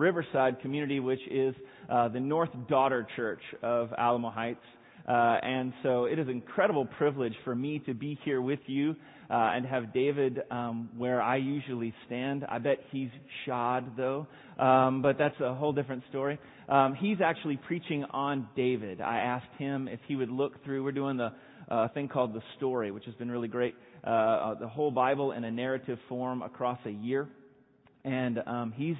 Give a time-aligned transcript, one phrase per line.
[0.00, 1.56] Riverside community, which is
[1.90, 4.64] uh, the North Daughter Church of Alamo Heights.
[5.08, 8.94] Uh, and so it is an incredible privilege for me to be here with you
[9.28, 12.46] uh, and have David um, where I usually stand.
[12.48, 13.08] I bet he's
[13.44, 14.28] shod though,
[14.60, 16.38] um, but that's a whole different story.
[16.68, 19.00] Um, he's actually preaching on David.
[19.00, 20.84] I asked him if he would look through.
[20.84, 21.32] We're doing the
[21.68, 23.74] uh, thing called the story, which has been really great.
[24.06, 27.28] Uh, uh, the whole Bible in a narrative form across a year,
[28.04, 28.94] and um, he's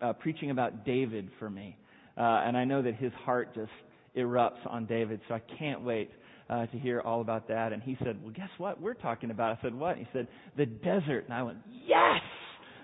[0.00, 1.76] uh, preaching about David for me.
[2.16, 3.70] Uh, and I know that his heart just
[4.16, 6.10] erupts on David, so I can't wait
[6.48, 7.72] uh, to hear all about that.
[7.72, 9.58] And he said, Well, guess what we're talking about?
[9.58, 9.96] I said, What?
[9.96, 11.24] he said, The desert.
[11.24, 12.20] And I went, Yes!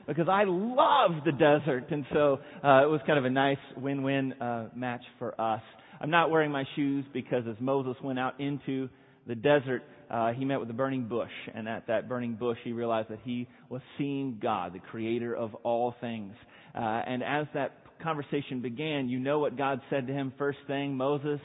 [0.07, 1.91] Because I love the desert.
[1.91, 5.62] And so uh, it was kind of a nice win win uh, match for us.
[6.01, 8.88] I'm not wearing my shoes because as Moses went out into
[9.27, 11.30] the desert, uh, he met with a burning bush.
[11.55, 15.55] And at that burning bush, he realized that he was seeing God, the creator of
[15.56, 16.34] all things.
[16.74, 20.96] Uh, and as that conversation began, you know what God said to him first thing
[20.96, 21.40] Moses,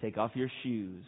[0.00, 1.04] take off your shoes,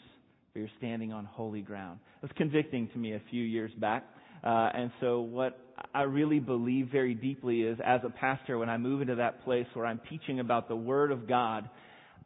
[0.52, 1.98] for you're standing on holy ground.
[2.22, 4.04] It was convicting to me a few years back.
[4.44, 5.58] Uh, and so, what
[5.94, 9.66] I really believe very deeply is, as a pastor, when I move into that place
[9.72, 11.68] where I'm teaching about the Word of God,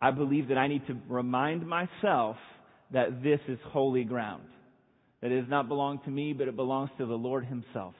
[0.02, 2.36] I believe that I need to remind myself
[2.92, 4.44] that this is holy ground.
[5.20, 7.94] That it does not belong to me, but it belongs to the Lord Himself.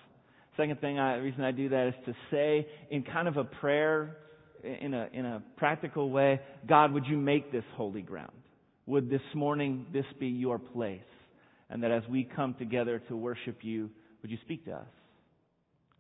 [0.57, 3.45] Second thing, I, the reason I do that is to say in kind of a
[3.45, 4.17] prayer,
[4.63, 8.33] in a, in a practical way, God, would you make this holy ground?
[8.87, 11.01] Would this morning this be your place?
[11.71, 13.91] And that as we come together to worship you,
[14.23, 14.87] would you speak to us?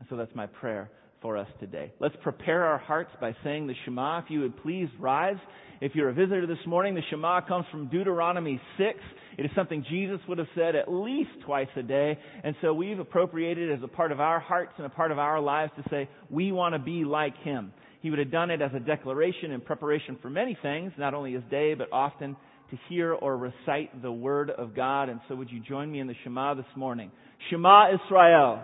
[0.00, 1.92] And so that's my prayer for us today.
[2.00, 4.18] Let's prepare our hearts by saying the Shema.
[4.20, 5.36] If you would please rise.
[5.80, 8.98] If you're a visitor this morning, the Shema comes from Deuteronomy 6.
[9.38, 12.18] It is something Jesus would have said at least twice a day.
[12.42, 15.18] And so we've appropriated it as a part of our hearts and a part of
[15.18, 17.72] our lives to say, we want to be like Him.
[18.00, 21.32] He would have done it as a declaration in preparation for many things, not only
[21.32, 22.36] his day, but often
[22.70, 25.08] to hear or recite the Word of God.
[25.08, 27.10] And so would you join me in the Shema this morning?
[27.50, 28.62] Shema Israel.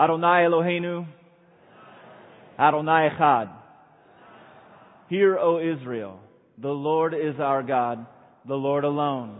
[0.00, 1.06] Adonai Eloheinu.
[2.58, 3.50] Adonai Echad.
[5.10, 6.20] Hear, O Israel,
[6.56, 8.06] the Lord is our God,
[8.48, 9.38] the Lord alone.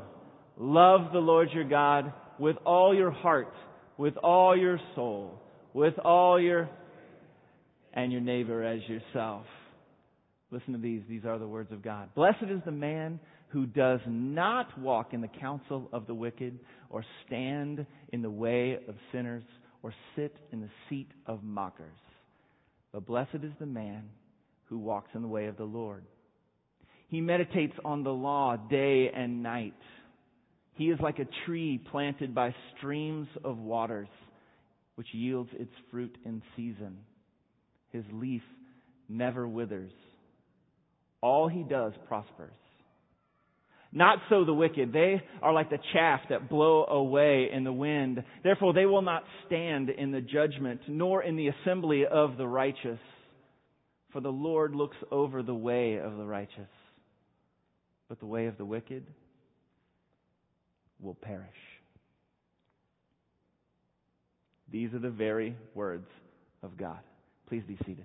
[0.58, 3.52] Love the Lord your God with all your heart,
[3.96, 5.40] with all your soul,
[5.72, 6.68] with all your,
[7.94, 9.46] and your neighbor as yourself.
[10.50, 11.00] Listen to these.
[11.08, 12.14] These are the words of God.
[12.14, 13.18] Blessed is the man
[13.48, 16.58] who does not walk in the counsel of the wicked,
[16.90, 19.44] or stand in the way of sinners,
[19.82, 21.98] or sit in the seat of mockers.
[22.92, 24.04] But blessed is the man
[24.66, 26.04] who walks in the way of the Lord.
[27.08, 29.74] He meditates on the law day and night.
[30.74, 34.08] He is like a tree planted by streams of waters,
[34.94, 36.98] which yields its fruit in season.
[37.90, 38.42] His leaf
[39.08, 39.92] never withers.
[41.20, 42.52] All he does prospers.
[43.92, 44.92] Not so the wicked.
[44.92, 48.22] They are like the chaff that blow away in the wind.
[48.44, 53.00] Therefore, they will not stand in the judgment, nor in the assembly of the righteous.
[54.12, 56.68] For the Lord looks over the way of the righteous,
[58.08, 59.06] but the way of the wicked
[61.00, 61.48] will perish.
[64.70, 66.06] These are the very words
[66.62, 67.00] of God.
[67.48, 68.04] Please be seated.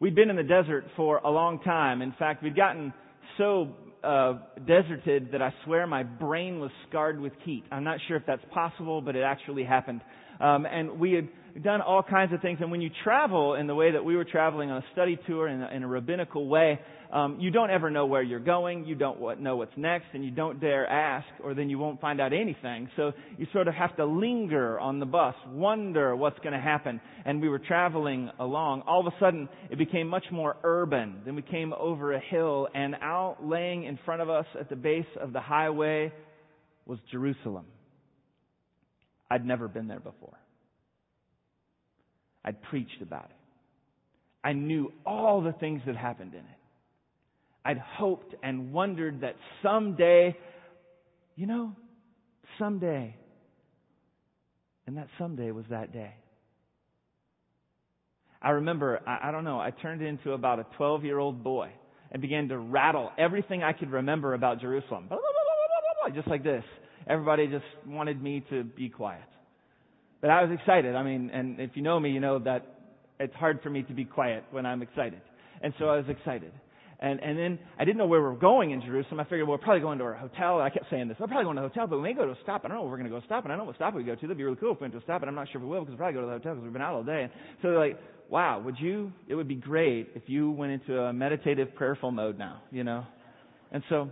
[0.00, 2.02] We'd been in the desert for a long time.
[2.02, 2.92] In fact, we'd gotten
[3.36, 7.64] so uh, deserted that I swear my brain was scarred with heat.
[7.72, 10.00] I'm not sure if that's possible, but it actually happened.
[10.40, 11.28] Um, and we had
[11.62, 12.58] done all kinds of things.
[12.60, 15.48] And when you travel in the way that we were traveling on a study tour
[15.48, 16.80] in a, in a rabbinical way,
[17.12, 18.84] um, you don't ever know where you're going.
[18.84, 22.20] You don't know what's next, and you don't dare ask, or then you won't find
[22.20, 22.90] out anything.
[22.96, 27.00] So you sort of have to linger on the bus, wonder what's going to happen.
[27.24, 28.82] And we were traveling along.
[28.86, 31.22] All of a sudden, it became much more urban.
[31.24, 34.76] Then we came over a hill, and out laying in front of us at the
[34.76, 36.12] base of the highway
[36.84, 37.66] was Jerusalem.
[39.30, 40.38] I'd never been there before.
[42.44, 43.36] I'd preached about it.
[44.44, 46.58] I knew all the things that happened in it.
[47.64, 50.36] I'd hoped and wondered that someday,
[51.36, 51.72] you know,
[52.58, 53.14] someday,
[54.86, 56.14] and that someday was that day.
[58.40, 61.70] I remember, I, I don't know, I turned into about a 12 year old boy
[62.10, 65.10] and began to rattle everything I could remember about Jerusalem.
[66.14, 66.64] Just like this.
[67.06, 69.20] Everybody just wanted me to be quiet.
[70.20, 70.94] But I was excited.
[70.94, 72.66] I mean, and if you know me, you know that
[73.20, 75.20] it's hard for me to be quiet when I'm excited.
[75.62, 76.52] And so I was excited.
[77.00, 79.20] And, and then I didn't know where we were going in Jerusalem.
[79.20, 80.60] I figured well, we're probably going to our hotel.
[80.60, 81.16] I kept saying this.
[81.20, 82.62] We're probably going to a hotel, but we may go to a stop.
[82.64, 83.44] I don't know where we're going to go stop.
[83.44, 84.20] And I don't know what stop we go to.
[84.20, 85.64] That'd be really cool if we went to a stop, but I'm not sure if
[85.64, 87.22] we will because we'll probably go to the hotel because we've been out all day.
[87.22, 87.30] And
[87.62, 91.12] so they're like, wow, would you, it would be great if you went into a
[91.12, 93.06] meditative, prayerful mode now, you know?
[93.70, 94.10] And so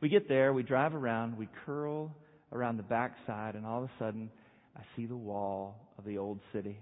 [0.00, 2.10] we get there, we drive around, we curl
[2.52, 4.30] around the backside, and all of a sudden
[4.76, 6.78] I see the wall of the old city.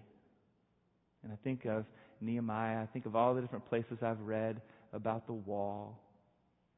[1.22, 1.84] And I think of
[2.20, 2.82] Nehemiah.
[2.82, 4.60] I think of all the different places I've read
[4.92, 5.98] about the wall.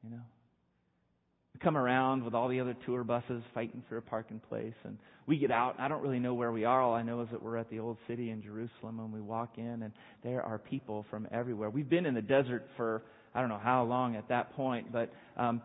[0.03, 0.21] You know?
[1.53, 4.97] We come around with all the other tour buses fighting for a parking place, and
[5.27, 5.75] we get out.
[5.79, 6.81] I don't really know where we are.
[6.81, 9.57] All I know is that we're at the old city in Jerusalem, and we walk
[9.57, 9.93] in, and
[10.23, 11.69] there are people from everywhere.
[11.69, 13.03] We've been in the desert for
[13.35, 15.61] I don't know how long at that point, but um,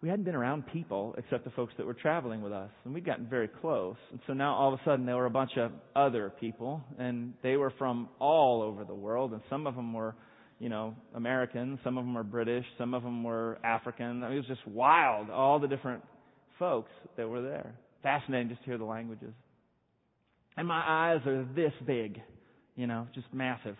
[0.00, 3.04] we hadn't been around people except the folks that were traveling with us, and we'd
[3.04, 3.96] gotten very close.
[4.12, 7.34] And so now all of a sudden there were a bunch of other people, and
[7.42, 10.14] they were from all over the world, and some of them were,
[10.60, 14.22] you know, American, some of them were British, some of them were African.
[14.22, 16.04] I mean, it was just wild, all the different
[16.58, 17.74] folks that were there.
[18.02, 19.32] Fascinating just to hear the languages.
[20.56, 22.20] And my eyes are this big,
[22.76, 23.76] you know, just massive.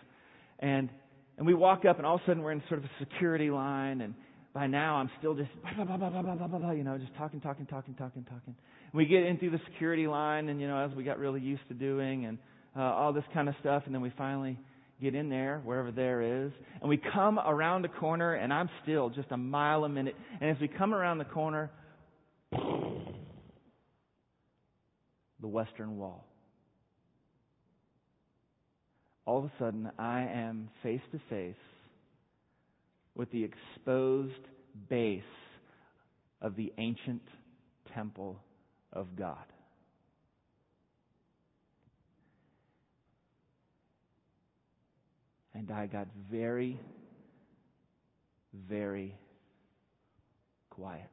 [0.58, 0.88] And
[1.38, 3.48] and we walk up, and all of a sudden we're in sort of a security
[3.48, 4.14] line, and
[4.58, 7.14] by now I'm still just blah, blah, blah, blah, blah, blah, blah, you know, just
[7.16, 8.56] talking, talking, talking, talking, talking.
[8.92, 11.62] We get in through the security line, and you know, as we got really used
[11.68, 12.38] to doing, and
[12.76, 14.58] uh, all this kind of stuff, and then we finally
[15.00, 16.50] get in there, wherever there is,
[16.80, 20.50] and we come around a corner, and I'm still just a mile a minute, and
[20.50, 21.70] as we come around the corner,
[22.52, 22.58] the
[25.40, 26.24] Western Wall.
[29.24, 31.54] All of a sudden, I am face to face
[33.18, 34.46] with the exposed
[34.88, 35.22] base
[36.40, 37.20] of the ancient
[37.92, 38.40] temple
[38.92, 39.44] of God.
[45.52, 46.78] And I got very,
[48.54, 49.16] very
[50.70, 51.10] quiet.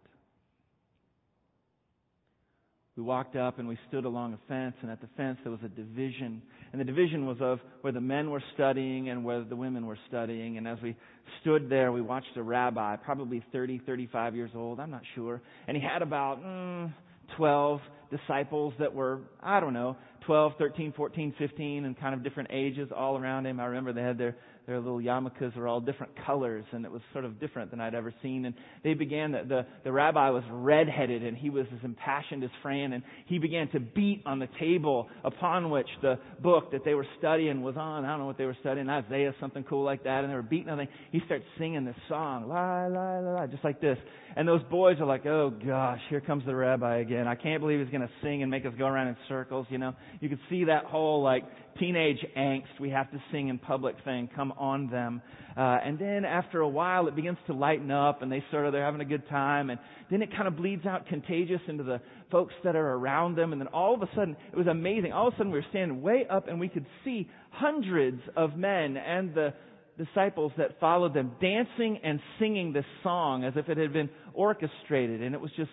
[2.95, 5.59] We walked up and we stood along a fence, and at the fence there was
[5.65, 6.41] a division.
[6.71, 9.97] And the division was of where the men were studying and where the women were
[10.07, 10.57] studying.
[10.57, 10.95] And as we
[11.41, 15.41] stood there, we watched a rabbi, probably 30, 35 years old, I'm not sure.
[15.67, 16.93] And he had about mm,
[17.35, 17.81] 12
[18.11, 22.89] disciples that were, I don't know, 12, 13, 14, 15, and kind of different ages
[22.95, 23.59] all around him.
[23.59, 24.37] I remember they had their
[24.67, 27.93] their little yarmulkes were all different colors, and it was sort of different than I'd
[27.93, 28.45] ever seen.
[28.45, 32.49] And they began, the, the, the rabbi was redheaded, and he was as impassioned as
[32.61, 36.95] Fran, and he began to beat on the table upon which the book that they
[36.95, 38.05] were studying was on.
[38.05, 40.41] I don't know what they were studying, Isaiah, something cool like that, and they were
[40.41, 40.89] beating on it.
[41.11, 43.97] He starts singing this song, la, la, la, la, just like this.
[44.35, 47.27] And those boys are like, oh gosh, here comes the rabbi again.
[47.27, 49.77] I can't believe he's going to sing and make us go around in circles, you
[49.77, 49.93] know.
[50.19, 51.43] You could see that whole like
[51.79, 55.21] teenage angst, we have to sing in public thing come on them.
[55.57, 58.73] Uh, and then after a while, it begins to lighten up, and they sort of
[58.73, 59.79] they're having a good time, and
[60.11, 62.01] then it kind of bleeds out contagious into the
[62.31, 65.13] folks that are around them, and then all of a sudden, it was amazing.
[65.13, 68.57] All of a sudden, we were standing way up, and we could see hundreds of
[68.57, 69.53] men and the
[69.97, 75.21] disciples that followed them dancing and singing this song as if it had been orchestrated,
[75.21, 75.71] and it was just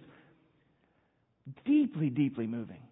[1.65, 2.83] deeply, deeply moving.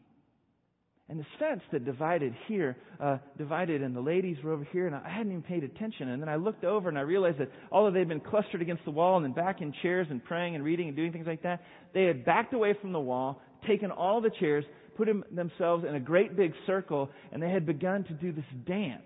[1.10, 4.94] And this fence that divided here, uh, divided, and the ladies were over here, and
[4.94, 6.08] I hadn't even paid attention.
[6.08, 8.84] And then I looked over and I realized that although they had been clustered against
[8.84, 11.42] the wall and then back in chairs and praying and reading and doing things like
[11.42, 11.62] that.
[11.92, 14.64] They had backed away from the wall, taken all the chairs,
[14.96, 18.44] put them, themselves in a great big circle, and they had begun to do this
[18.64, 19.02] dance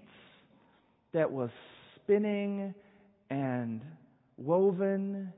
[1.15, 1.49] that was
[1.97, 2.75] spinning
[3.31, 3.81] and
[4.37, 5.33] woven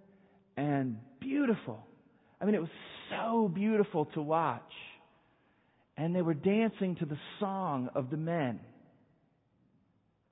[0.56, 1.86] and beautiful.
[2.40, 2.70] I mean, it was
[3.08, 4.62] so beautiful to watch
[5.96, 8.60] and they were dancing to the song of the men.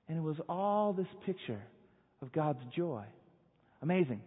[0.07, 1.61] And it was all this picture
[2.21, 3.03] of God's joy.
[3.81, 4.21] Amazing.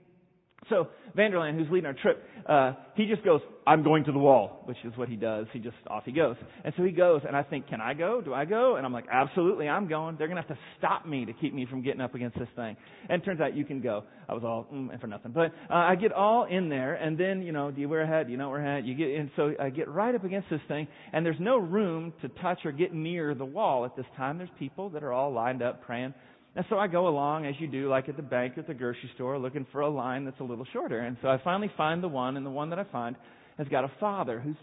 [0.68, 4.18] So Vander Laan, who's leading our trip, uh, he just goes, "I'm going to the
[4.18, 5.46] wall," which is what he does.
[5.52, 8.20] He just off he goes, and so he goes, and I think, "Can I go?
[8.20, 10.16] Do I go?" And I'm like, "Absolutely, I'm going.
[10.16, 12.48] They're going to have to stop me to keep me from getting up against this
[12.56, 12.76] thing."
[13.08, 14.04] And it turns out you can go.
[14.28, 17.18] I was all mm, and for nothing, but uh, I get all in there, and
[17.18, 18.26] then you know, do you wear a hat?
[18.26, 18.84] Do you not wear a hat?
[18.86, 22.12] You get, and so I get right up against this thing, and there's no room
[22.22, 24.38] to touch or get near the wall at this time.
[24.38, 26.14] There's people that are all lined up praying
[26.56, 29.10] and so I go along, as you do, like at the bank, at the grocery
[29.14, 31.00] store, looking for a line that's a little shorter.
[31.00, 33.16] And so I finally find the one, and the one that I find
[33.58, 34.56] has got a father who's,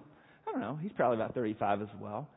[0.47, 2.27] I don't know, he's probably about 35 as well.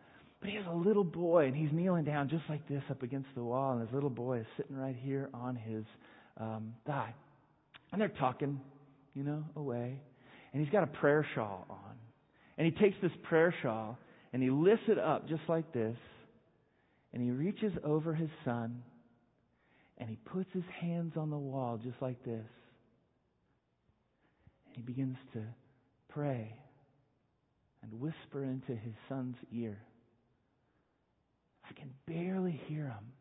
[0.41, 3.29] But he has a little boy, and he's kneeling down just like this up against
[3.35, 5.85] the wall, and his little boy is sitting right here on his
[6.37, 7.15] um, thigh.
[7.91, 8.61] And they're talking,
[9.15, 10.01] you know, away.
[10.53, 11.97] And he's got a prayer shawl on.
[12.59, 13.99] And he takes this prayer shawl,
[14.33, 15.97] and he lifts it up just like this,
[17.13, 18.83] and he reaches over his son
[19.99, 22.47] And he puts his hands on the wall just like this.
[24.67, 25.43] And he begins to
[26.09, 26.55] pray
[27.83, 29.79] and whisper into his son's ear.
[31.69, 33.13] I can barely hear him,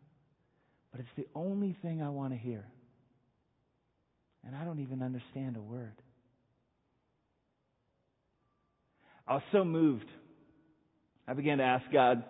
[0.92, 2.66] but it's the only thing I want to hear.
[4.46, 5.96] And I don't even understand a word.
[9.28, 10.08] I was so moved.
[11.28, 12.24] I began to ask God,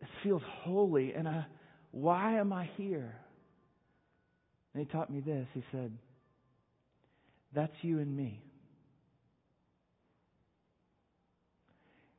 [0.00, 1.46] this feels holy, and I,
[1.96, 3.16] why am I here?
[4.74, 5.46] And He taught me this.
[5.54, 5.90] He said,
[7.54, 8.44] That's you and me.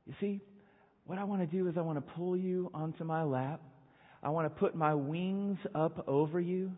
[0.08, 0.42] You see,
[1.06, 3.62] what I want to do is I want to pull you onto my lap.
[4.24, 6.72] I want to put my wings up over you,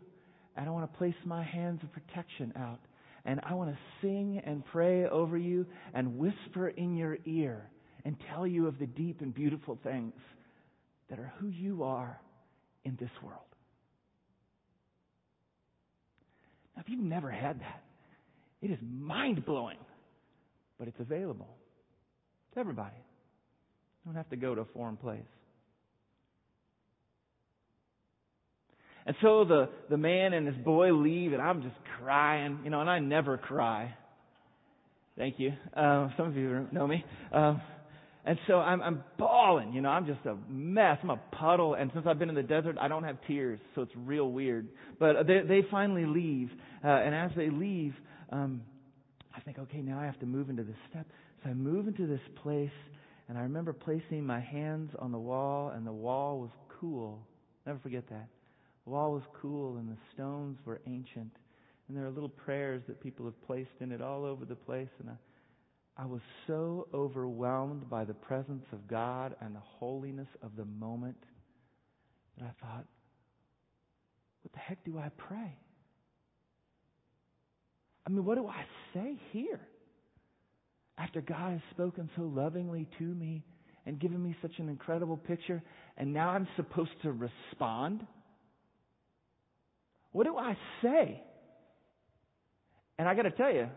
[0.57, 2.81] and I want to place my hands of protection out.
[3.23, 7.69] And I want to sing and pray over you and whisper in your ear
[8.03, 10.15] and tell you of the deep and beautiful things
[11.09, 12.19] that are who you are
[12.83, 13.39] in this world.
[16.75, 17.83] Now, if you've never had that,
[18.61, 19.77] it is mind blowing,
[20.77, 21.55] but it's available
[22.53, 22.95] to everybody.
[22.95, 25.19] You don't have to go to a foreign place.
[29.05, 32.81] And so the, the man and his boy leave, and I'm just crying, you know,
[32.81, 33.95] and I never cry.
[35.17, 35.53] Thank you.
[35.75, 37.03] Uh, some of you know me.
[37.33, 37.61] Um,
[38.29, 40.99] and so I'm, I'm bawling, you know, I'm just a mess.
[41.01, 41.73] I'm a puddle.
[41.73, 44.67] And since I've been in the desert, I don't have tears, so it's real weird.
[44.99, 46.51] But they, they finally leave.
[46.85, 47.95] Uh, and as they leave,
[48.31, 48.61] um,
[49.35, 51.07] I think, okay, now I have to move into this step.
[51.43, 52.69] So I move into this place,
[53.29, 57.25] and I remember placing my hands on the wall, and the wall was cool.
[57.65, 58.27] Never forget that.
[58.85, 61.31] The wall was cool, and the stones were ancient.
[61.87, 64.89] And there are little prayers that people have placed in it all over the place.
[64.99, 65.13] And I,
[65.99, 71.17] I was so overwhelmed by the presence of God and the holiness of the moment
[72.37, 72.85] that I thought,
[74.41, 75.57] what the heck do I pray?
[78.07, 78.63] I mean, what do I
[78.93, 79.59] say here?
[80.97, 83.43] After God has spoken so lovingly to me
[83.85, 85.61] and given me such an incredible picture,
[85.97, 88.07] and now I'm supposed to respond?
[90.13, 91.21] What do I say?
[92.97, 93.67] And I got to tell you,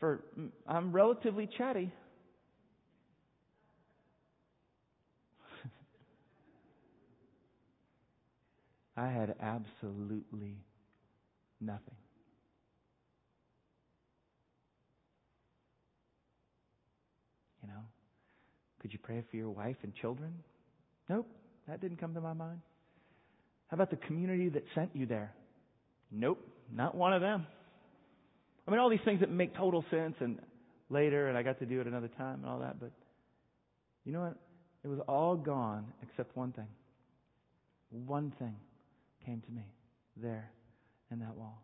[0.00, 1.92] for mm, I'm relatively chatty.
[8.96, 10.56] I had absolutely
[11.60, 11.96] nothing.
[17.62, 17.82] You know,
[18.80, 20.34] could you pray for your wife and children?
[21.08, 21.28] Nope,
[21.68, 22.60] that didn't come to my mind.
[23.68, 25.32] How about the community that sent you there?
[26.12, 26.38] Nope,
[26.72, 27.46] not one of them.
[28.66, 30.38] I mean, all these things that make total sense and
[30.90, 32.90] later, and I got to do it another time and all that, but
[34.04, 34.36] you know what?
[34.84, 36.68] It was all gone except one thing.
[37.90, 38.56] One thing
[39.24, 39.64] came to me
[40.16, 40.50] there
[41.10, 41.62] in that wall.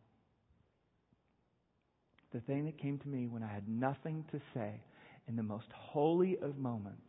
[2.33, 4.81] The thing that came to me when I had nothing to say
[5.29, 7.01] in the most holy of moments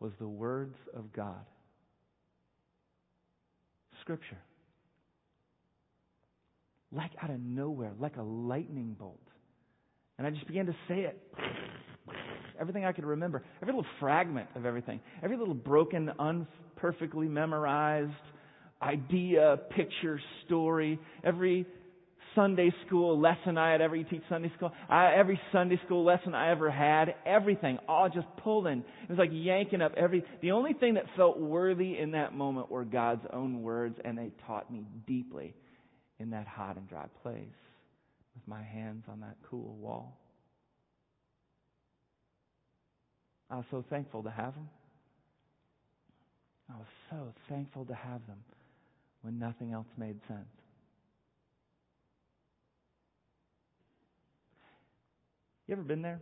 [0.00, 1.44] was the words of God.
[4.00, 4.38] Scripture
[6.92, 9.20] like out of nowhere, like a lightning bolt.
[10.18, 11.22] And I just began to say it.
[12.60, 18.12] Everything I could remember, every little fragment of everything, every little broken, unperfectly memorized
[18.82, 21.66] idea, picture, story, every
[22.34, 26.34] Sunday school lesson I had ever you teach Sunday school, I, every Sunday school lesson
[26.34, 28.84] I ever had, everything, all just pulling.
[29.02, 30.24] It was like yanking up every.
[30.42, 34.30] The only thing that felt worthy in that moment were God's own words, and they
[34.46, 35.54] taught me deeply
[36.20, 37.44] in that hot and dry place
[38.34, 40.18] with my hands on that cool wall.
[43.50, 44.68] I was so thankful to have them.
[46.70, 48.38] I was so thankful to have them
[49.22, 50.46] when nothing else made sense.
[55.66, 56.20] You ever been there?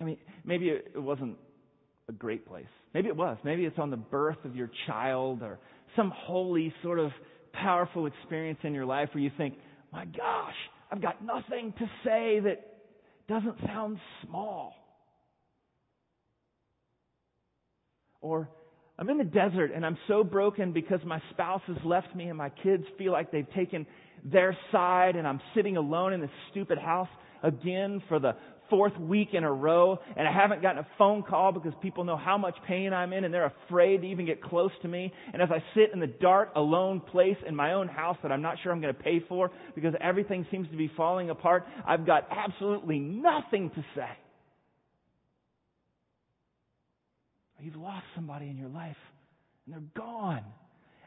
[0.00, 1.36] I mean, maybe it wasn't
[2.08, 2.66] a great place.
[2.94, 3.36] Maybe it was.
[3.44, 5.58] Maybe it's on the birth of your child or
[5.96, 7.10] some holy sort of
[7.52, 9.54] powerful experience in your life where you think,
[9.92, 10.54] my gosh,
[10.90, 12.64] I've got nothing to say that
[13.28, 14.74] doesn't sound small.
[18.20, 18.48] Or
[18.98, 22.38] I'm in the desert and I'm so broken because my spouse has left me and
[22.38, 23.86] my kids feel like they've taken
[24.24, 27.08] their side and I'm sitting alone in this stupid house
[27.42, 28.34] again for the
[28.70, 32.16] fourth week in a row and I haven't gotten a phone call because people know
[32.16, 35.12] how much pain I'm in and they're afraid to even get close to me.
[35.32, 38.42] And as I sit in the dark, alone place in my own house that I'm
[38.42, 42.06] not sure I'm going to pay for because everything seems to be falling apart, I've
[42.06, 44.08] got absolutely nothing to say.
[47.60, 48.96] You've lost somebody in your life
[49.66, 50.44] and they're gone.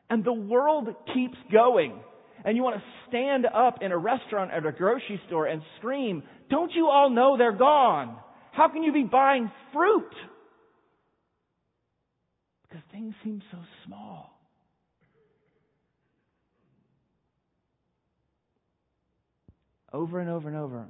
[0.10, 1.94] and the world keeps going.
[2.44, 6.24] And you want to stand up in a restaurant or a grocery store and scream,
[6.50, 8.18] don't you all know they're gone?
[8.52, 10.10] How can you be buying fruit?
[12.64, 14.38] Because things seem so small.
[19.94, 20.88] Over and over and over,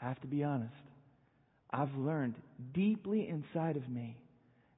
[0.00, 0.74] I have to be honest.
[1.70, 2.34] I've learned
[2.72, 4.16] deeply inside of me,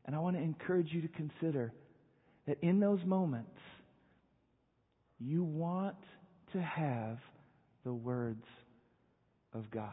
[0.04, 1.72] and I want to encourage you to consider
[2.46, 3.50] that in those moments,
[5.18, 5.96] you want
[6.52, 7.18] to have
[7.84, 8.44] the words
[9.54, 9.90] of God.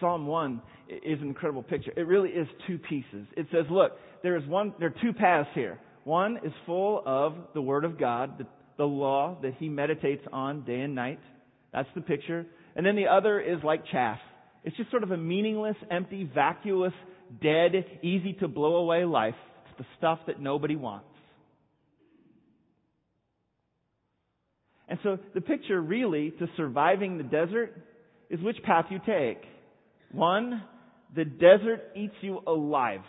[0.00, 1.92] Psalm 1 is an incredible picture.
[1.94, 3.26] It really is two pieces.
[3.36, 5.78] It says, look, there is one, there are two paths here.
[6.04, 8.46] One is full of the Word of God, the,
[8.78, 11.20] the law that he meditates on day and night.
[11.72, 12.46] That's the picture.
[12.74, 14.18] And then the other is like chaff.
[14.64, 16.92] It's just sort of a meaningless, empty, vacuous,
[17.42, 17.72] dead,
[18.02, 19.34] easy to blow away life.
[19.68, 21.09] It's the stuff that nobody wants.
[24.90, 27.72] And so the picture really to surviving the desert
[28.28, 29.40] is which path you take.
[30.10, 30.64] One,
[31.14, 33.02] the desert eats you alive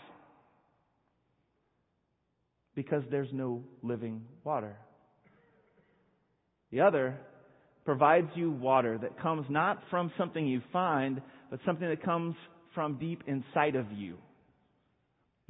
[2.75, 4.77] because there's no living water.
[6.71, 7.17] The other
[7.83, 11.19] provides you water that comes not from something you find,
[11.49, 12.35] but something that comes
[12.75, 14.17] from deep inside of you.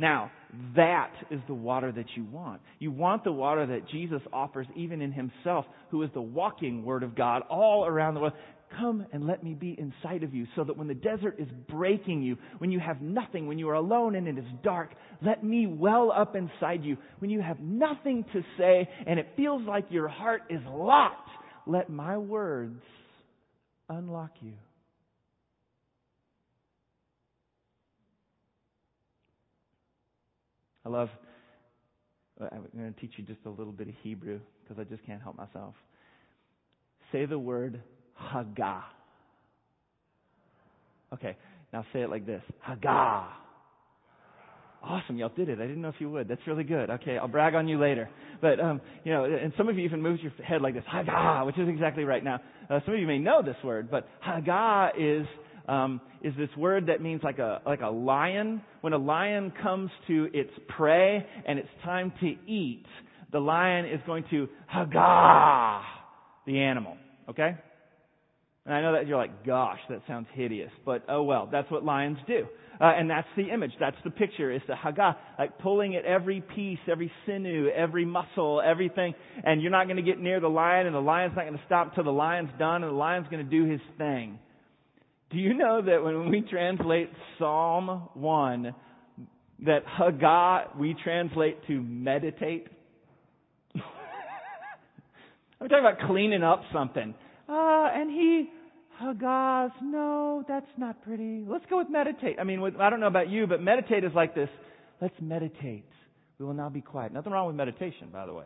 [0.02, 0.32] Now,
[0.76, 2.60] that is the water that you want.
[2.80, 7.04] You want the water that Jesus offers even in himself, who is the walking Word
[7.04, 8.34] of God all around the world.
[8.80, 12.24] Come and let me be inside of you so that when the desert is breaking
[12.24, 14.90] you, when you have nothing, when you are alone and it is dark,
[15.22, 16.98] let me well up inside you.
[17.20, 21.30] When you have nothing to say and it feels like your heart is locked,
[21.68, 22.82] let my words
[23.88, 24.54] unlock you.
[30.86, 31.10] I love,
[32.40, 35.22] I'm going to teach you just a little bit of Hebrew because I just can't
[35.22, 35.76] help myself.
[37.12, 37.82] Say the word
[38.20, 38.84] Haggah.
[41.14, 41.36] Okay,
[41.74, 43.26] now say it like this Haggah.
[44.84, 45.60] Awesome, y'all did it.
[45.60, 46.28] I didn't know if you would.
[46.28, 46.90] That's really good.
[46.90, 48.10] Okay, I'll brag on you later.
[48.42, 51.46] But um, you know, and some of you even moved your head like this, Haggah,
[51.46, 52.40] which is exactly right now.
[52.68, 55.28] Uh, some of you may know this word, but Haggah is
[55.68, 58.62] um, is this word that means like a like a lion.
[58.82, 62.86] When a lion comes to its prey and it's time to eat,
[63.32, 65.82] the lion is going to Haggah
[66.46, 66.98] the animal.
[67.30, 67.56] Okay.
[68.66, 71.84] And I know that you're like, gosh, that sounds hideous, but oh well, that's what
[71.84, 72.46] lions do.
[72.80, 76.42] Uh, and that's the image, that's the picture, is the haggah, like pulling at every
[76.42, 80.88] piece, every sinew, every muscle, everything, and you're not going to get near the lion,
[80.88, 83.44] and the lion's not going to stop until the lion's done, and the lion's going
[83.48, 84.40] to do his thing.
[85.32, 88.76] Do you know that when we translate Psalm 1,
[89.66, 92.68] that haggah we translate to meditate?
[93.76, 97.14] I'm talking about cleaning up something.
[97.48, 98.50] Uh, and he,
[99.02, 101.46] Haggahs, no, that's not pretty.
[101.48, 102.36] Let's go with meditate.
[102.38, 104.50] I mean, with, I don't know about you, but meditate is like this.
[105.02, 105.86] Let's meditate.
[106.40, 107.14] We will now be quiet.
[107.14, 108.46] Nothing wrong with meditation, by the way,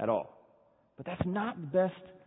[0.00, 0.36] at all.
[0.96, 2.17] But that's not the best.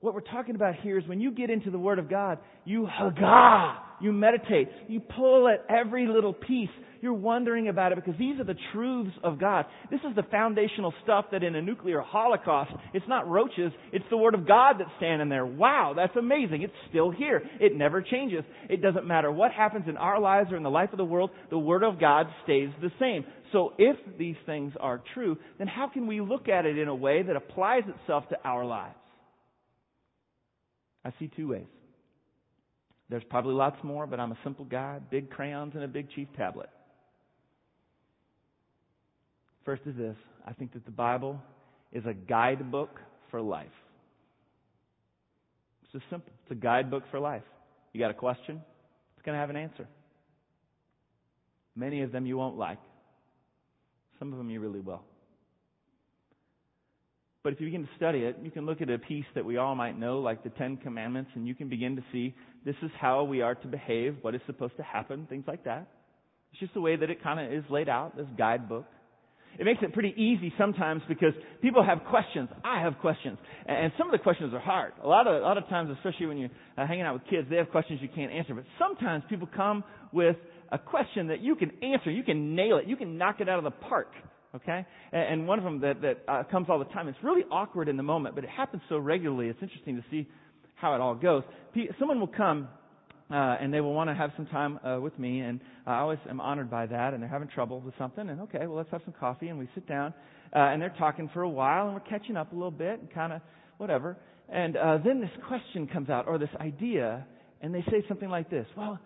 [0.00, 2.86] What we're talking about here is when you get into the Word of God, you
[2.86, 8.40] Haggah, you meditate, you pull at every little piece you're wondering about it because these
[8.40, 9.66] are the truths of God.
[9.90, 14.16] This is the foundational stuff that in a nuclear holocaust, it's not roaches, it's the
[14.16, 15.46] Word of God that's standing there.
[15.46, 16.62] Wow, that's amazing.
[16.62, 17.42] It's still here.
[17.60, 18.44] It never changes.
[18.68, 21.30] It doesn't matter what happens in our lives or in the life of the world,
[21.50, 23.24] the Word of God stays the same.
[23.52, 26.94] So if these things are true, then how can we look at it in a
[26.94, 28.96] way that applies itself to our lives?
[31.04, 31.66] I see two ways.
[33.08, 36.28] There's probably lots more, but I'm a simple guy, big crayons and a big chief
[36.36, 36.68] tablet.
[39.64, 41.40] First is this I think that the Bible
[41.92, 43.66] is a guidebook for life.
[45.82, 46.32] It's just simple.
[46.42, 47.42] It's a guidebook for life.
[47.92, 48.62] You got a question?
[49.16, 49.86] It's going to have an answer.
[51.74, 52.78] Many of them you won't like.
[54.18, 55.02] Some of them you really will.
[57.44, 59.56] But if you begin to study it, you can look at a piece that we
[59.56, 62.90] all might know, like the Ten Commandments, and you can begin to see this is
[63.00, 65.88] how we are to behave, what is supposed to happen, things like that.
[66.52, 68.86] It's just the way that it kind of is laid out, this guidebook.
[69.58, 72.48] It makes it pretty easy sometimes because people have questions.
[72.64, 73.38] I have questions.
[73.66, 74.92] And some of the questions are hard.
[75.02, 77.48] A lot of, a lot of times, especially when you're uh, hanging out with kids,
[77.50, 78.54] they have questions you can't answer.
[78.54, 80.36] But sometimes people come with
[80.70, 82.10] a question that you can answer.
[82.10, 82.86] You can nail it.
[82.86, 84.08] You can knock it out of the park.
[84.54, 84.86] Okay?
[85.12, 87.96] And one of them that, that uh, comes all the time, it's really awkward in
[87.96, 89.48] the moment, but it happens so regularly.
[89.48, 90.28] It's interesting to see
[90.74, 91.42] how it all goes.
[91.98, 92.68] Someone will come
[93.30, 96.18] uh, and they will want to have some time uh, with me, and I always
[96.28, 97.12] am honored by that.
[97.12, 99.68] And they're having trouble with something, and okay, well let's have some coffee, and we
[99.74, 100.14] sit down,
[100.54, 103.12] uh, and they're talking for a while, and we're catching up a little bit, and
[103.12, 103.42] kind of
[103.76, 104.16] whatever.
[104.48, 107.26] And uh, then this question comes out, or this idea,
[107.60, 108.98] and they say something like this: Well,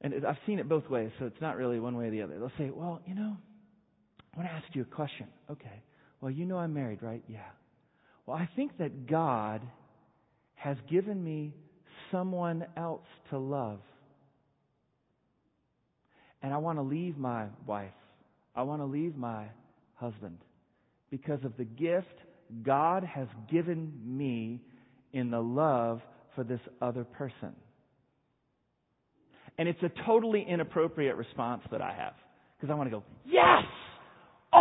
[0.00, 2.38] and I've seen it both ways, so it's not really one way or the other.
[2.38, 3.36] They'll say, Well, you know,
[4.34, 5.26] I want to ask you a question.
[5.50, 5.82] Okay.
[6.20, 7.22] Well, you know I'm married, right?
[7.28, 7.40] Yeah.
[8.26, 9.60] Well, I think that God
[10.54, 11.52] has given me
[12.10, 13.80] someone else to love.
[16.42, 17.90] And I want to leave my wife.
[18.54, 19.46] I want to leave my
[19.94, 20.38] husband
[21.10, 22.14] because of the gift
[22.62, 24.60] God has given me
[25.12, 26.00] in the love
[26.34, 27.54] for this other person.
[29.58, 32.14] And it's a totally inappropriate response that I have
[32.56, 33.64] because I want to go, yes!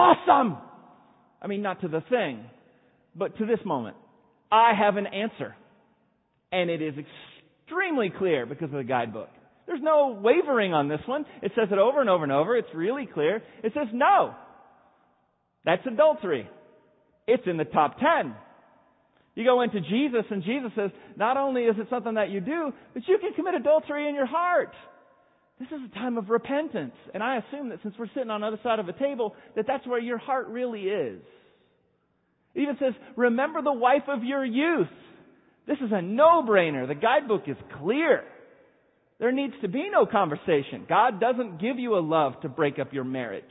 [0.01, 0.57] Awesome!
[1.41, 2.43] I mean, not to the thing,
[3.15, 3.95] but to this moment.
[4.51, 5.55] I have an answer.
[6.51, 6.95] And it is
[7.67, 9.29] extremely clear because of the guidebook.
[9.67, 11.25] There's no wavering on this one.
[11.41, 12.57] It says it over and over and over.
[12.57, 13.43] It's really clear.
[13.63, 14.33] It says no.
[15.63, 16.49] That's adultery.
[17.27, 18.35] It's in the top ten.
[19.35, 22.73] You go into Jesus and Jesus says, not only is it something that you do,
[22.93, 24.73] but you can commit adultery in your heart.
[25.61, 26.95] This is a time of repentance.
[27.13, 29.67] And I assume that since we're sitting on the other side of a table, that
[29.67, 31.21] that's where your heart really is.
[32.55, 34.87] It even says, remember the wife of your youth.
[35.67, 36.87] This is a no-brainer.
[36.87, 38.23] The guidebook is clear.
[39.19, 40.87] There needs to be no conversation.
[40.89, 43.43] God doesn't give you a love to break up your marriage.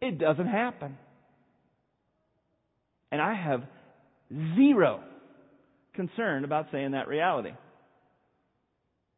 [0.00, 0.96] It doesn't happen.
[3.10, 3.64] And I have
[4.54, 5.00] zero
[5.94, 7.50] concern about saying that reality.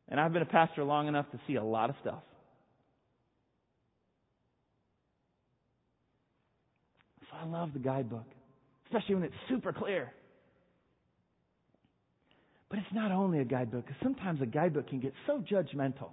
[0.09, 2.23] And I've been a pastor long enough to see a lot of stuff.
[7.31, 8.27] So I love the guidebook,
[8.87, 10.13] especially when it's super clear.
[12.69, 16.11] But it's not only a guidebook, because sometimes a guidebook can get so judgmental.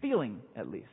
[0.00, 0.86] Feeling, at least.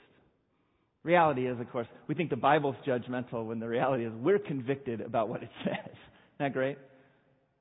[1.03, 5.01] Reality is, of course, we think the Bible's judgmental when the reality is we're convicted
[5.01, 5.75] about what it says.
[5.85, 6.77] Isn't that great?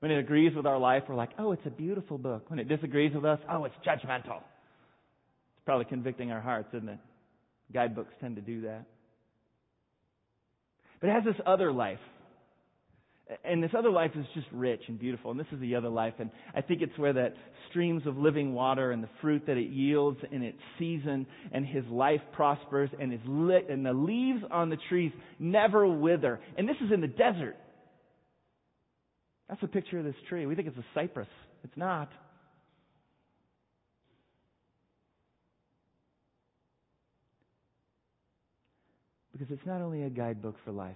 [0.01, 2.51] When it agrees with our life, we're like, oh, it's a beautiful book.
[2.51, 4.39] When it disagrees with us, oh, it's judgmental.
[4.39, 6.99] It's probably convicting our hearts, isn't it?
[7.73, 8.85] Guidebooks tend to do that.
[11.01, 11.99] But it has this other life
[13.45, 16.15] and this other life is just rich and beautiful, and this is the other life.
[16.19, 17.35] And I think it's where that
[17.69, 21.85] streams of living water and the fruit that it yields in its season, and his
[21.87, 26.41] life prospers, and his lit, and the leaves on the trees never wither.
[26.57, 27.57] And this is in the desert.
[29.51, 30.47] That's a picture of this tree.
[30.47, 31.27] We think it's a cypress.
[31.65, 32.09] It's not.
[39.33, 40.95] Because it's not only a guidebook for life.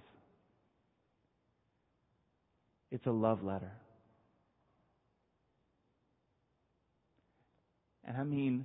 [2.91, 3.73] It's a love letter.
[8.05, 8.63] And I mean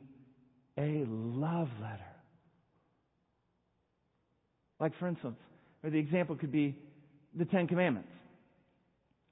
[0.78, 2.04] a love letter.
[4.78, 5.38] Like, for instance,
[5.82, 6.76] or the example could be
[7.36, 8.12] the Ten Commandments.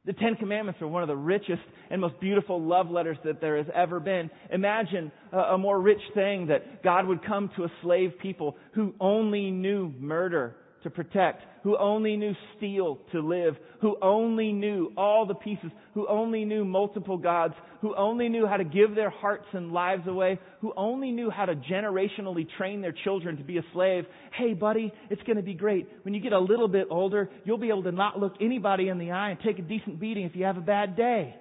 [0.08, 3.58] The Ten Commandments are one of the richest and most beautiful love letters that there
[3.58, 4.30] has ever been.
[4.50, 9.50] Imagine a, more rich thing that God would come to a slave people who only
[9.50, 10.56] knew murder
[10.88, 16.06] to protect, who only knew steal to live, who only knew all the pieces, who
[16.08, 20.38] only knew multiple gods, who only knew how to give their hearts and lives away,
[20.60, 24.04] who only knew how to generationally train their children to be a slave.
[24.32, 25.88] Hey, buddy, it's going to be great.
[26.02, 28.98] When you get a little bit older, you'll be able to not look anybody in
[28.98, 31.34] the eye and take a decent beating if you have a bad day.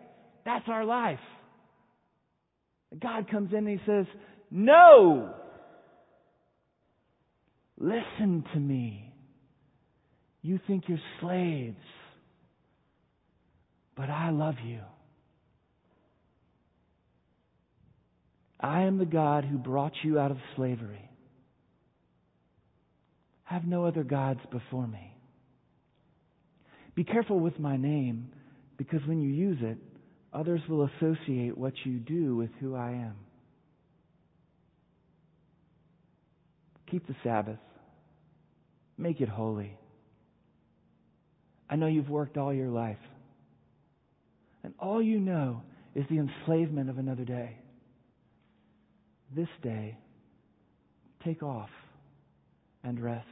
[0.46, 1.20] That's our life.
[3.00, 4.06] God comes in and he says,
[4.50, 5.34] No!
[7.80, 9.07] Listen to me.
[10.48, 11.76] You think you're slaves,
[13.98, 14.80] but I love you.
[18.58, 21.10] I am the God who brought you out of slavery.
[23.44, 25.18] Have no other gods before me.
[26.96, 28.30] Be careful with my name,
[28.78, 29.78] because when you use it,
[30.32, 33.16] others will associate what you do with who I am.
[36.90, 37.60] Keep the Sabbath.
[38.98, 39.78] Make it holy.
[41.70, 42.98] I know you've worked all your life.
[44.64, 45.62] And all you know
[45.96, 47.58] is the enslavement of another day.
[49.36, 49.98] This day,
[51.24, 51.70] take off
[52.84, 53.28] and rest.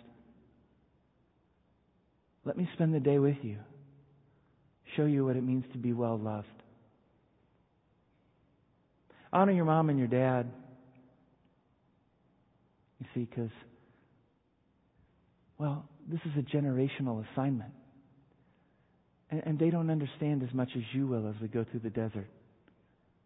[2.44, 3.58] Let me spend the day with you,
[4.96, 6.48] show you what it means to be well loved.
[9.34, 10.50] Honor your mom and your dad.
[13.00, 13.52] You see, because,
[15.58, 17.72] well, this is a generational assignment.
[19.32, 21.90] And, and they don't understand as much as you will as we go through the
[21.90, 22.28] desert.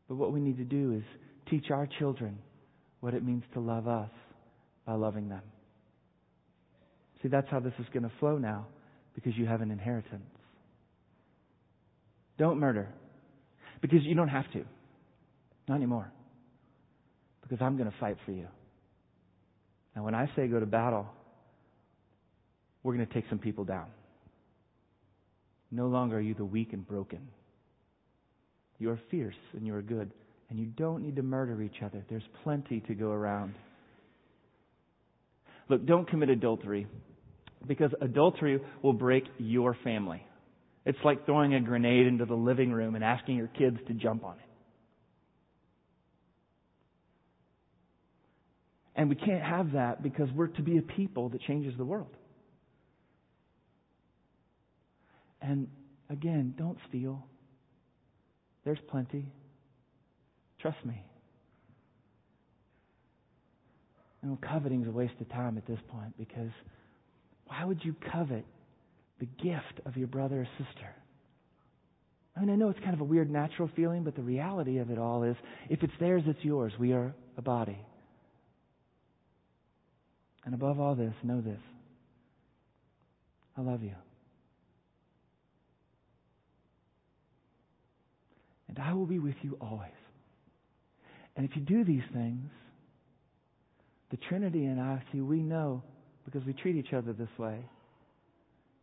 [0.07, 1.03] But what we need to do is
[1.49, 2.39] teach our children
[2.99, 4.09] what it means to love us
[4.85, 5.41] by loving them.
[7.21, 8.67] See, that's how this is going to flow now
[9.13, 10.23] because you have an inheritance.
[12.37, 12.87] Don't murder
[13.81, 14.63] because you don't have to.
[15.67, 16.11] Not anymore.
[17.41, 18.47] Because I'm going to fight for you.
[19.95, 21.07] And when I say go to battle,
[22.83, 23.87] we're going to take some people down.
[25.71, 27.27] No longer are you the weak and broken.
[28.79, 30.11] You are fierce and you are good.
[30.49, 32.03] And you don't need to murder each other.
[32.09, 33.53] There's plenty to go around.
[35.69, 36.87] Look, don't commit adultery
[37.67, 40.25] because adultery will break your family.
[40.85, 44.23] It's like throwing a grenade into the living room and asking your kids to jump
[44.23, 44.45] on it.
[48.95, 52.09] And we can't have that because we're to be a people that changes the world.
[55.41, 55.67] And
[56.09, 57.25] again, don't steal.
[58.65, 59.31] There's plenty.
[60.61, 61.03] Trust me.
[64.21, 66.51] You know, coveting is a waste of time at this point because
[67.45, 68.45] why would you covet
[69.19, 70.89] the gift of your brother or sister?
[72.35, 74.91] I mean, I know it's kind of a weird natural feeling, but the reality of
[74.91, 75.35] it all is
[75.69, 76.73] if it's theirs, it's yours.
[76.79, 77.77] We are a body.
[80.45, 81.59] And above all this, know this
[83.57, 83.95] I love you.
[88.69, 89.89] And I will be with you always.
[91.35, 92.49] And if you do these things,
[94.11, 95.83] the Trinity and I, see, we know,
[96.23, 97.65] because we treat each other this way,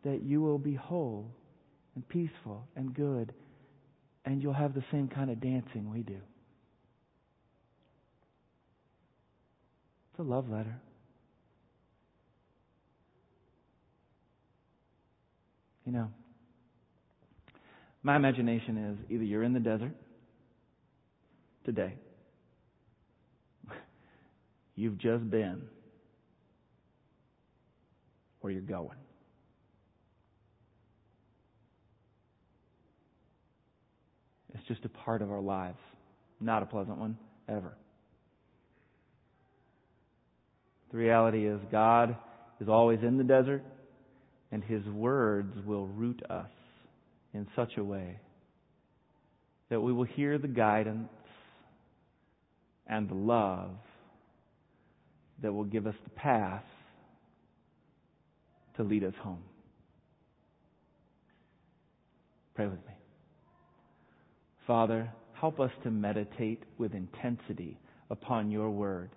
[0.05, 1.31] that you will be whole
[1.95, 3.33] and peaceful and good,
[4.25, 6.19] and you'll have the same kind of dancing we do.
[10.13, 10.81] It's a love letter.
[15.85, 16.09] You know,
[18.07, 19.91] my imagination is either you're in the desert
[21.65, 21.95] today,
[24.77, 25.63] you've just been,
[28.43, 28.97] or you're going.
[34.55, 35.81] It's just a part of our lives,
[36.41, 37.77] not a pleasant one, ever.
[40.93, 42.17] The reality is, God
[42.61, 43.65] is always in the desert,
[44.53, 46.47] and His words will root us
[47.35, 48.19] in such a way
[49.69, 51.09] that we will hear the guidance
[52.87, 53.71] and the love
[55.43, 56.63] that will give us the path
[58.77, 59.43] to lead us home.
[62.55, 62.95] Pray with me.
[64.67, 67.79] Father, help us to meditate with intensity
[68.11, 69.11] upon your word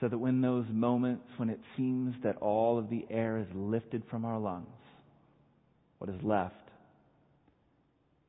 [0.00, 4.02] so that when those moments when it seems that all of the air is lifted
[4.10, 4.66] from our lungs,
[5.98, 6.63] what is left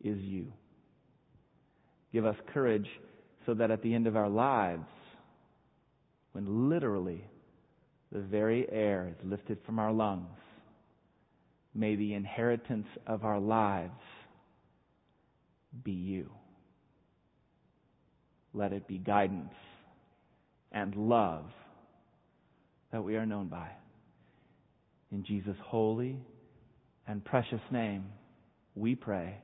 [0.06, 0.54] is you.
[2.14, 2.88] Give us courage
[3.46, 4.86] so that at the end of our lives,
[6.32, 7.26] when literally
[8.12, 10.38] the very air is lifted from our lungs,
[11.74, 13.92] may the inheritance of our lives
[15.84, 16.30] be you.
[18.54, 19.54] Let it be guidance
[20.72, 21.46] and love
[22.92, 23.70] that we are known by.
[25.12, 26.18] In Jesus' holy
[27.08, 28.06] and precious name,
[28.76, 29.38] we pray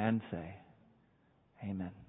[0.00, 0.54] and say,
[1.62, 1.99] Amen.